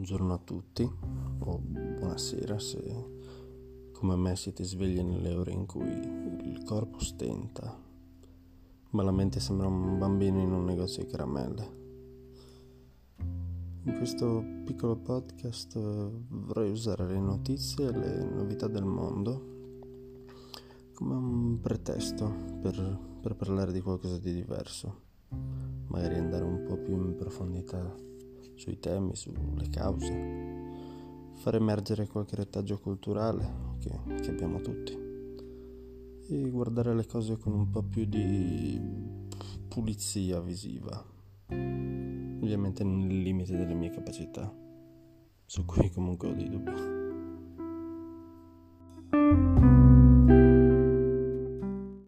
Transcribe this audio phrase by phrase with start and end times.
[0.00, 0.90] Buongiorno a tutti,
[1.40, 2.80] o buonasera se
[3.92, 7.78] come me siete svegli nelle ore in cui il corpo stenta,
[8.92, 11.72] ma la mente sembra un bambino in un negozio di caramelle.
[13.82, 19.48] In questo piccolo podcast vorrei usare le notizie e le novità del mondo
[20.94, 25.00] come un pretesto per, per parlare di qualcosa di diverso,
[25.88, 28.08] magari andare un po' più in profondità
[28.60, 30.12] sui temi, sulle cause,
[31.36, 34.92] far emergere qualche retaggio culturale che, che abbiamo tutti.
[36.28, 38.78] E guardare le cose con un po' più di
[39.66, 41.02] pulizia visiva,
[41.46, 44.54] ovviamente nel limite delle mie capacità,
[45.46, 46.99] su cui comunque ho dei dubbi.